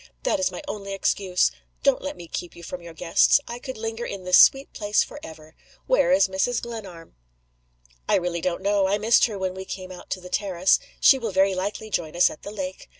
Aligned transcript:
That 0.23 0.39
is 0.39 0.49
my 0.49 0.63
only 0.67 0.93
excuse. 0.95 1.51
Don't 1.83 2.01
let 2.01 2.17
me 2.17 2.27
keep 2.27 2.55
you 2.55 2.63
from 2.63 2.81
your 2.81 2.95
guests. 2.95 3.39
I 3.47 3.59
could 3.59 3.77
linger 3.77 4.03
in 4.03 4.23
this 4.23 4.39
sweet 4.39 4.73
place 4.73 5.03
forever! 5.03 5.55
Where 5.85 6.11
is 6.11 6.27
Mrs. 6.27 6.59
Glenarm?" 6.59 7.17
"I 8.09 8.15
really 8.15 8.41
don't 8.41 8.63
know. 8.63 8.87
I 8.87 8.97
missed 8.97 9.25
her 9.25 9.37
when 9.37 9.53
we 9.53 9.63
came 9.63 9.91
out 9.91 10.17
on 10.17 10.23
the 10.23 10.29
terrace. 10.29 10.79
She 10.99 11.19
will 11.19 11.29
very 11.31 11.53
likely 11.53 11.91
join 11.91 12.15
us 12.15 12.31
at 12.31 12.41
the 12.41 12.49
lake. 12.49 12.89